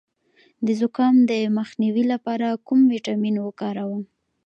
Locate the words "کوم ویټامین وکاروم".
2.67-4.03